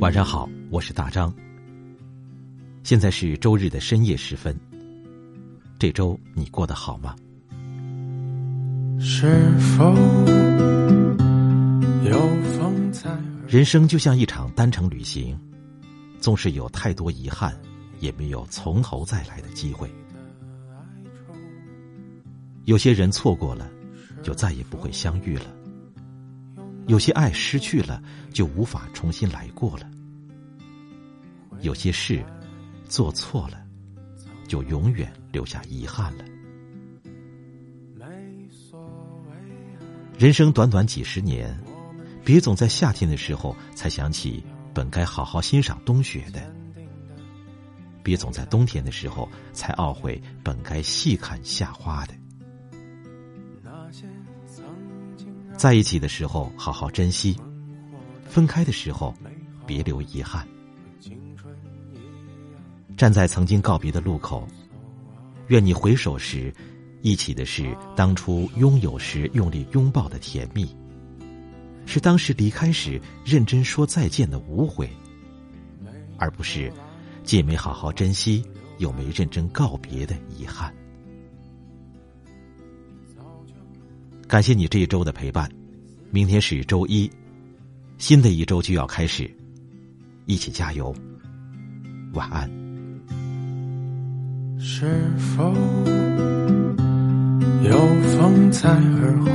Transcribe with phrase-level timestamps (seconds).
[0.00, 1.30] 晚上好，我是大张。
[2.82, 4.58] 现在是周日的深夜时分。
[5.78, 7.14] 这周你过得好吗？
[8.98, 9.94] 是否
[12.02, 12.18] 有
[12.56, 13.10] 风在？
[13.46, 15.38] 人生就像一场单程旅行，
[16.18, 17.54] 总是有太多遗憾，
[17.98, 19.86] 也没有从头再来的机会。
[22.64, 23.70] 有些人错过了，
[24.22, 25.44] 就再也不会相遇了；
[26.86, 28.02] 有些爱失去了，
[28.32, 29.88] 就无法重新来过了。
[31.60, 32.24] 有些事
[32.88, 33.62] 做错了，
[34.48, 36.24] 就永远留下遗憾了。
[40.18, 41.58] 人生短短几十年，
[42.24, 44.44] 别总在夏天的时候才想起
[44.74, 46.40] 本该好好欣赏冬雪的；
[48.02, 52.14] 别总在冬天的时候才懊悔本该细看夏花的。
[55.60, 57.36] 在一起的时候好好珍惜，
[58.24, 59.14] 分开的时候
[59.66, 60.48] 别留遗憾。
[62.96, 64.48] 站在曾经告别的路口，
[65.48, 66.50] 愿你回首时，
[67.02, 70.74] 忆起的是当初拥有时用力拥抱的甜蜜，
[71.84, 74.88] 是当时离开时认真说再见的无悔，
[76.16, 76.72] 而不是
[77.22, 78.42] 既没好好珍惜
[78.78, 80.74] 又没认真告别的遗憾。
[84.30, 85.50] 感谢你这一周的陪伴，
[86.12, 87.10] 明天是周一，
[87.98, 89.28] 新的一周就要开始，
[90.24, 90.94] 一起加油，
[92.12, 92.48] 晚安。
[94.56, 94.86] 是
[95.18, 95.52] 否
[97.64, 97.76] 有
[98.12, 99.32] 风在耳后，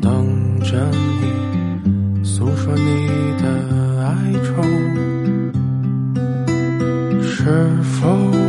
[0.00, 3.06] 等着你诉说你
[3.42, 3.44] 的
[4.06, 4.62] 哀愁？
[7.20, 8.39] 是否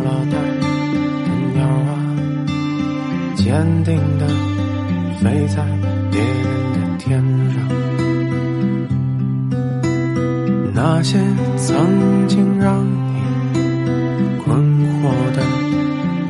[0.00, 0.64] 老大的
[1.54, 1.92] 鸟啊
[3.34, 4.26] 坚定的
[5.20, 5.56] 飞在
[6.10, 6.42] 别人
[6.72, 7.22] 的天
[7.52, 7.56] 上，
[10.74, 11.18] 那些
[11.56, 13.20] 曾经让你
[14.44, 14.56] 困
[15.00, 15.02] 惑
[15.34, 15.38] 的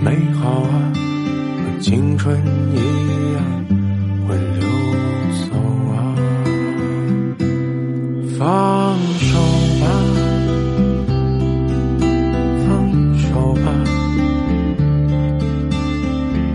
[0.01, 2.37] 美好啊，和青春
[2.73, 2.92] 一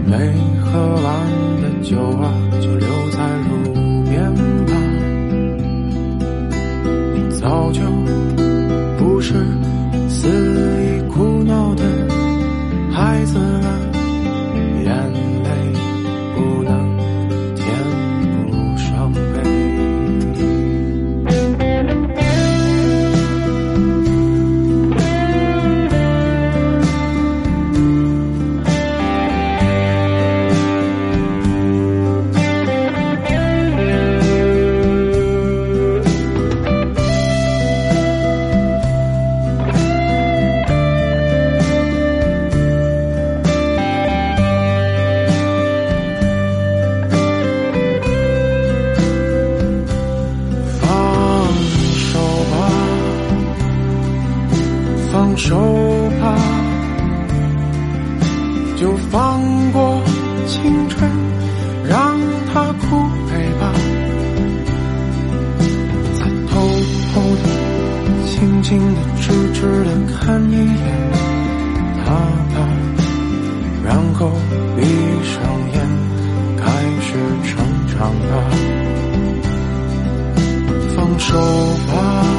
[0.09, 0.15] 没
[0.61, 3.17] 喝完的酒啊就留在
[3.49, 3.56] 路
[55.37, 55.55] 手
[56.19, 56.35] 吧，
[58.75, 59.39] 就放
[59.71, 60.01] 过
[60.47, 61.09] 青春，
[61.87, 62.17] 让
[62.51, 62.97] 它枯
[63.29, 63.71] 萎吧。
[66.19, 66.59] 再偷
[67.13, 67.45] 偷的、
[68.25, 70.65] 轻轻的、痴痴的看一眼
[72.03, 72.13] 他
[72.53, 72.67] 吧，
[73.85, 74.31] 然后
[74.75, 74.81] 闭
[75.23, 75.33] 上
[75.73, 75.75] 眼，
[76.57, 76.65] 开
[76.99, 77.13] 始
[77.45, 78.33] 成长吧。
[80.95, 81.37] 放手
[81.93, 82.36] 吧。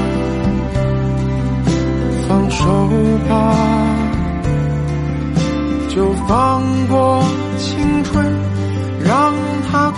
[2.58, 2.64] 手
[3.28, 3.54] 吧
[5.88, 7.22] 就放过
[7.56, 8.26] 青春
[9.04, 9.32] 让
[9.70, 9.92] 它